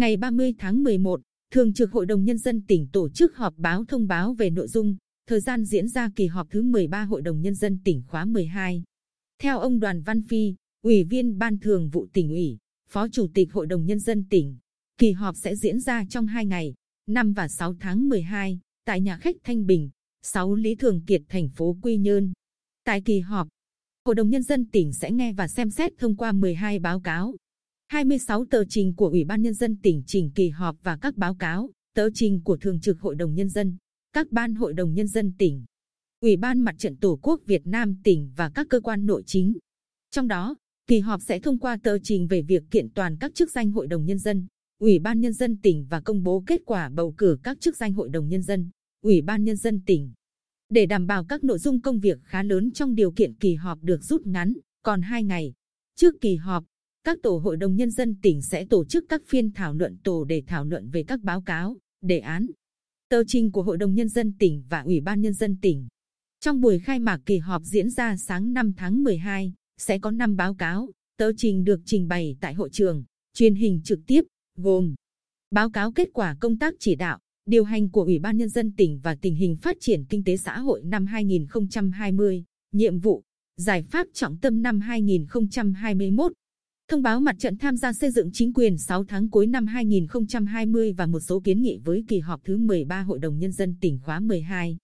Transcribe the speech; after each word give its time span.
Ngày 0.00 0.16
30 0.16 0.54
tháng 0.58 0.82
11, 0.82 1.20
Thường 1.50 1.72
trực 1.72 1.90
Hội 1.90 2.06
đồng 2.06 2.24
Nhân 2.24 2.38
dân 2.38 2.62
tỉnh 2.68 2.86
tổ 2.92 3.08
chức 3.08 3.36
họp 3.36 3.54
báo 3.56 3.84
thông 3.84 4.06
báo 4.06 4.34
về 4.34 4.50
nội 4.50 4.68
dung, 4.68 4.96
thời 5.26 5.40
gian 5.40 5.64
diễn 5.64 5.88
ra 5.88 6.10
kỳ 6.16 6.26
họp 6.26 6.50
thứ 6.50 6.62
13 6.62 7.04
Hội 7.04 7.22
đồng 7.22 7.40
Nhân 7.40 7.54
dân 7.54 7.78
tỉnh 7.84 8.02
khóa 8.06 8.24
12. 8.24 8.82
Theo 9.42 9.58
ông 9.58 9.80
Đoàn 9.80 10.02
Văn 10.02 10.22
Phi, 10.22 10.54
Ủy 10.82 11.04
viên 11.04 11.38
Ban 11.38 11.58
Thường 11.58 11.88
vụ 11.88 12.06
tỉnh 12.12 12.28
ủy, 12.28 12.58
Phó 12.90 13.08
Chủ 13.08 13.26
tịch 13.34 13.52
Hội 13.52 13.66
đồng 13.66 13.84
Nhân 13.84 13.98
dân 13.98 14.24
tỉnh, 14.30 14.58
kỳ 14.98 15.12
họp 15.12 15.36
sẽ 15.36 15.56
diễn 15.56 15.80
ra 15.80 16.04
trong 16.10 16.26
2 16.26 16.46
ngày, 16.46 16.74
5 17.06 17.32
và 17.32 17.48
6 17.48 17.74
tháng 17.80 18.08
12, 18.08 18.58
tại 18.84 19.00
nhà 19.00 19.16
khách 19.16 19.36
Thanh 19.44 19.66
Bình, 19.66 19.90
6 20.22 20.54
Lý 20.54 20.74
Thường 20.74 21.02
Kiệt, 21.06 21.22
thành 21.28 21.48
phố 21.48 21.76
Quy 21.82 21.96
Nhơn. 21.96 22.32
Tại 22.84 23.02
kỳ 23.02 23.20
họp, 23.20 23.48
Hội 24.04 24.14
đồng 24.14 24.30
Nhân 24.30 24.42
dân 24.42 24.66
tỉnh 24.72 24.92
sẽ 24.92 25.10
nghe 25.10 25.32
và 25.32 25.48
xem 25.48 25.70
xét 25.70 25.92
thông 25.98 26.16
qua 26.16 26.32
12 26.32 26.78
báo 26.78 27.00
cáo, 27.00 27.34
26 27.90 28.44
tờ 28.44 28.64
trình 28.64 28.94
của 28.94 29.08
Ủy 29.08 29.24
ban 29.24 29.42
Nhân 29.42 29.54
dân 29.54 29.76
tỉnh 29.76 30.02
trình 30.06 30.30
kỳ 30.34 30.48
họp 30.48 30.76
và 30.82 30.96
các 30.96 31.16
báo 31.16 31.34
cáo, 31.34 31.70
tờ 31.94 32.10
trình 32.14 32.40
của 32.44 32.56
Thường 32.56 32.80
trực 32.80 33.00
Hội 33.00 33.14
đồng 33.14 33.34
Nhân 33.34 33.48
dân, 33.48 33.76
các 34.12 34.26
ban 34.30 34.54
Hội 34.54 34.72
đồng 34.72 34.94
Nhân 34.94 35.06
dân 35.06 35.32
tỉnh, 35.38 35.64
Ủy 36.20 36.36
ban 36.36 36.60
Mặt 36.60 36.74
trận 36.78 36.96
Tổ 36.96 37.18
quốc 37.22 37.40
Việt 37.46 37.66
Nam 37.66 37.96
tỉnh 38.04 38.32
và 38.36 38.50
các 38.54 38.66
cơ 38.70 38.80
quan 38.80 39.06
nội 39.06 39.22
chính. 39.26 39.58
Trong 40.10 40.28
đó, 40.28 40.56
kỳ 40.86 40.98
họp 40.98 41.22
sẽ 41.22 41.40
thông 41.40 41.58
qua 41.58 41.78
tờ 41.82 41.98
trình 41.98 42.26
về 42.26 42.42
việc 42.42 42.62
kiện 42.70 42.90
toàn 42.94 43.16
các 43.20 43.34
chức 43.34 43.50
danh 43.50 43.70
Hội 43.70 43.86
đồng 43.86 44.04
Nhân 44.04 44.18
dân, 44.18 44.46
Ủy 44.80 44.98
ban 44.98 45.20
Nhân 45.20 45.32
dân 45.32 45.56
tỉnh 45.62 45.86
và 45.90 46.00
công 46.00 46.22
bố 46.22 46.44
kết 46.46 46.60
quả 46.66 46.88
bầu 46.88 47.14
cử 47.18 47.38
các 47.42 47.60
chức 47.60 47.76
danh 47.76 47.92
Hội 47.92 48.08
đồng 48.08 48.28
Nhân 48.28 48.42
dân, 48.42 48.70
Ủy 49.02 49.22
ban 49.22 49.44
Nhân 49.44 49.56
dân 49.56 49.80
tỉnh. 49.86 50.12
Để 50.68 50.86
đảm 50.86 51.06
bảo 51.06 51.24
các 51.24 51.44
nội 51.44 51.58
dung 51.58 51.80
công 51.80 51.98
việc 51.98 52.18
khá 52.24 52.42
lớn 52.42 52.70
trong 52.72 52.94
điều 52.94 53.12
kiện 53.12 53.34
kỳ 53.34 53.54
họp 53.54 53.78
được 53.82 54.04
rút 54.04 54.26
ngắn, 54.26 54.52
còn 54.82 55.02
2 55.02 55.24
ngày. 55.24 55.52
Trước 55.96 56.14
kỳ 56.20 56.34
họp, 56.36 56.64
các 57.04 57.18
tổ 57.22 57.38
hội 57.38 57.56
đồng 57.56 57.76
nhân 57.76 57.90
dân 57.90 58.16
tỉnh 58.22 58.42
sẽ 58.42 58.64
tổ 58.64 58.84
chức 58.84 59.04
các 59.08 59.22
phiên 59.26 59.52
thảo 59.52 59.74
luận 59.74 59.96
tổ 60.04 60.24
để 60.24 60.42
thảo 60.46 60.64
luận 60.64 60.90
về 60.90 61.02
các 61.02 61.20
báo 61.20 61.42
cáo, 61.42 61.76
đề 62.02 62.18
án, 62.18 62.46
tờ 63.10 63.24
trình 63.24 63.52
của 63.52 63.62
Hội 63.62 63.78
đồng 63.78 63.94
Nhân 63.94 64.08
dân 64.08 64.32
tỉnh 64.38 64.62
và 64.68 64.80
Ủy 64.80 65.00
ban 65.00 65.20
Nhân 65.20 65.32
dân 65.32 65.56
tỉnh. 65.62 65.88
Trong 66.40 66.60
buổi 66.60 66.78
khai 66.78 66.98
mạc 66.98 67.20
kỳ 67.26 67.38
họp 67.38 67.62
diễn 67.64 67.90
ra 67.90 68.16
sáng 68.16 68.52
5 68.52 68.72
tháng 68.76 69.02
12, 69.02 69.52
sẽ 69.78 69.98
có 69.98 70.10
5 70.10 70.36
báo 70.36 70.54
cáo, 70.54 70.88
tờ 71.18 71.32
trình 71.36 71.64
được 71.64 71.80
trình 71.84 72.08
bày 72.08 72.36
tại 72.40 72.54
hội 72.54 72.70
trường, 72.72 73.04
truyền 73.34 73.54
hình 73.54 73.80
trực 73.84 74.00
tiếp, 74.06 74.24
gồm 74.56 74.94
báo 75.50 75.70
cáo 75.70 75.92
kết 75.92 76.08
quả 76.12 76.36
công 76.40 76.58
tác 76.58 76.74
chỉ 76.78 76.94
đạo, 76.94 77.18
điều 77.46 77.64
hành 77.64 77.90
của 77.90 78.02
Ủy 78.02 78.18
ban 78.18 78.36
Nhân 78.36 78.48
dân 78.48 78.72
tỉnh 78.76 79.00
và 79.02 79.14
tình 79.14 79.34
hình 79.34 79.56
phát 79.56 79.76
triển 79.80 80.04
kinh 80.04 80.24
tế 80.24 80.36
xã 80.36 80.58
hội 80.58 80.82
năm 80.84 81.06
2020, 81.06 82.44
nhiệm 82.72 82.98
vụ, 82.98 83.22
giải 83.56 83.82
pháp 83.82 84.06
trọng 84.12 84.38
tâm 84.38 84.62
năm 84.62 84.80
2021, 84.80 86.32
thông 86.90 87.02
báo 87.02 87.20
mặt 87.20 87.36
trận 87.38 87.56
tham 87.56 87.76
gia 87.76 87.92
xây 87.92 88.10
dựng 88.10 88.30
chính 88.32 88.52
quyền 88.52 88.78
6 88.78 89.04
tháng 89.04 89.30
cuối 89.30 89.46
năm 89.46 89.66
2020 89.66 90.94
và 90.96 91.06
một 91.06 91.20
số 91.20 91.40
kiến 91.40 91.62
nghị 91.62 91.78
với 91.84 92.04
kỳ 92.08 92.18
họp 92.18 92.40
thứ 92.44 92.56
13 92.56 93.02
Hội 93.02 93.18
đồng 93.18 93.38
Nhân 93.38 93.52
dân 93.52 93.76
tỉnh 93.80 93.98
khóa 94.02 94.20
12. 94.20 94.76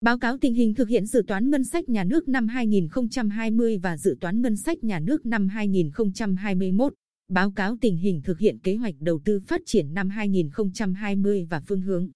Báo 0.00 0.18
cáo 0.18 0.38
tình 0.38 0.54
hình 0.54 0.74
thực 0.74 0.88
hiện 0.88 1.06
dự 1.06 1.22
toán 1.26 1.50
ngân 1.50 1.64
sách 1.64 1.88
nhà 1.88 2.04
nước 2.04 2.28
năm 2.28 2.48
2020 2.48 3.78
và 3.82 3.96
dự 3.96 4.16
toán 4.20 4.42
ngân 4.42 4.56
sách 4.56 4.84
nhà 4.84 5.00
nước 5.00 5.26
năm 5.26 5.48
2021. 5.48 6.94
Báo 7.28 7.50
cáo 7.50 7.76
tình 7.80 7.96
hình 7.96 8.20
thực 8.24 8.38
hiện 8.38 8.58
kế 8.58 8.74
hoạch 8.74 8.94
đầu 9.00 9.20
tư 9.24 9.40
phát 9.40 9.60
triển 9.66 9.94
năm 9.94 10.10
2020 10.10 11.46
và 11.50 11.60
phương 11.60 11.80
hướng. 11.80 12.08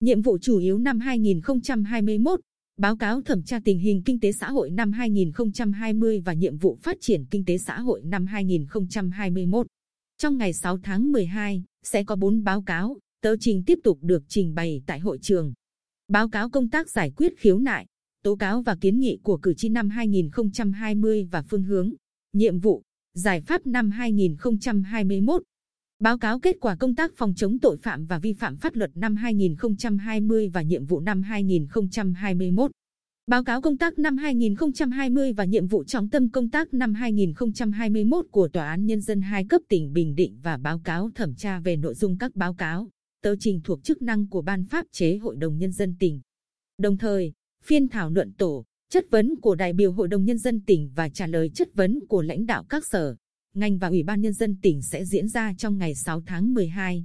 Nhiệm 0.00 0.22
vụ 0.22 0.38
chủ 0.38 0.58
yếu 0.58 0.78
năm 0.78 1.00
2021, 1.00 2.40
báo 2.80 2.96
cáo 2.96 3.22
thẩm 3.22 3.42
tra 3.42 3.60
tình 3.64 3.78
hình 3.78 4.02
kinh 4.04 4.20
tế 4.20 4.32
xã 4.32 4.50
hội 4.50 4.70
năm 4.70 4.92
2020 4.92 6.22
và 6.24 6.32
nhiệm 6.32 6.56
vụ 6.56 6.78
phát 6.82 6.96
triển 7.00 7.24
kinh 7.30 7.44
tế 7.44 7.58
xã 7.58 7.80
hội 7.80 8.02
năm 8.04 8.26
2021. 8.26 9.66
Trong 10.18 10.36
ngày 10.36 10.52
6 10.52 10.78
tháng 10.82 11.12
12, 11.12 11.64
sẽ 11.82 12.04
có 12.04 12.16
4 12.16 12.44
báo 12.44 12.62
cáo, 12.62 12.96
tờ 13.22 13.36
trình 13.40 13.62
tiếp 13.66 13.78
tục 13.84 13.98
được 14.02 14.22
trình 14.28 14.54
bày 14.54 14.82
tại 14.86 15.00
hội 15.00 15.18
trường. 15.22 15.52
Báo 16.08 16.28
cáo 16.28 16.50
công 16.50 16.68
tác 16.68 16.90
giải 16.90 17.10
quyết 17.16 17.32
khiếu 17.38 17.58
nại, 17.58 17.86
tố 18.22 18.36
cáo 18.36 18.62
và 18.62 18.76
kiến 18.80 19.00
nghị 19.00 19.18
của 19.22 19.36
cử 19.36 19.54
tri 19.54 19.68
năm 19.68 19.90
2020 19.90 21.28
và 21.30 21.42
phương 21.42 21.62
hướng, 21.62 21.92
nhiệm 22.32 22.58
vụ, 22.58 22.82
giải 23.14 23.40
pháp 23.40 23.66
năm 23.66 23.90
2021. 23.90 25.42
Báo 26.00 26.18
cáo 26.18 26.38
kết 26.38 26.56
quả 26.60 26.76
công 26.76 26.94
tác 26.94 27.12
phòng 27.16 27.34
chống 27.36 27.58
tội 27.58 27.76
phạm 27.76 28.06
và 28.06 28.18
vi 28.18 28.32
phạm 28.32 28.56
pháp 28.56 28.74
luật 28.74 28.90
năm 28.94 29.16
2020 29.16 30.48
và 30.48 30.62
nhiệm 30.62 30.84
vụ 30.84 31.00
năm 31.00 31.22
2021. 31.22 32.70
Báo 33.30 33.44
cáo 33.44 33.60
công 33.60 33.76
tác 33.76 33.98
năm 33.98 34.16
2020 34.16 35.32
và 35.32 35.44
nhiệm 35.44 35.66
vụ 35.66 35.84
trọng 35.84 36.10
tâm 36.10 36.30
công 36.30 36.50
tác 36.50 36.74
năm 36.74 36.94
2021 36.94 38.26
của 38.30 38.48
Tòa 38.48 38.68
án 38.68 38.86
Nhân 38.86 39.00
dân 39.00 39.20
hai 39.20 39.44
cấp 39.44 39.60
tỉnh 39.68 39.92
Bình 39.92 40.14
Định 40.14 40.38
và 40.42 40.56
báo 40.56 40.80
cáo 40.84 41.10
thẩm 41.14 41.34
tra 41.34 41.60
về 41.60 41.76
nội 41.76 41.94
dung 41.94 42.18
các 42.18 42.36
báo 42.36 42.54
cáo, 42.54 42.88
tờ 43.22 43.36
trình 43.40 43.60
thuộc 43.64 43.84
chức 43.84 44.02
năng 44.02 44.28
của 44.28 44.42
Ban 44.42 44.64
pháp 44.64 44.86
chế 44.92 45.16
Hội 45.16 45.36
đồng 45.36 45.58
Nhân 45.58 45.72
dân 45.72 45.96
tỉnh. 45.98 46.20
Đồng 46.78 46.98
thời, 46.98 47.32
phiên 47.64 47.88
thảo 47.88 48.10
luận 48.10 48.32
tổ, 48.38 48.64
chất 48.90 49.04
vấn 49.10 49.34
của 49.42 49.54
đại 49.54 49.72
biểu 49.72 49.92
Hội 49.92 50.08
đồng 50.08 50.24
Nhân 50.24 50.38
dân 50.38 50.60
tỉnh 50.66 50.90
và 50.94 51.08
trả 51.08 51.26
lời 51.26 51.50
chất 51.54 51.68
vấn 51.74 51.98
của 52.08 52.22
lãnh 52.22 52.46
đạo 52.46 52.64
các 52.68 52.86
sở, 52.86 53.16
ngành 53.54 53.78
và 53.78 53.88
Ủy 53.88 54.02
ban 54.02 54.20
Nhân 54.20 54.32
dân 54.32 54.56
tỉnh 54.62 54.82
sẽ 54.82 55.04
diễn 55.04 55.28
ra 55.28 55.52
trong 55.58 55.78
ngày 55.78 55.94
6 55.94 56.22
tháng 56.26 56.54
12. 56.54 57.04